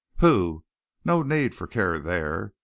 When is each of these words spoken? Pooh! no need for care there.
Pooh! 0.17 0.63
no 1.05 1.21
need 1.21 1.53
for 1.53 1.67
care 1.67 1.99
there. 1.99 2.55